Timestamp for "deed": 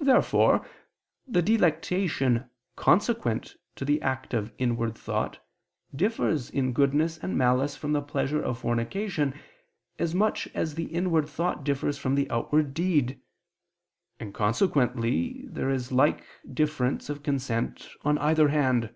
12.72-13.20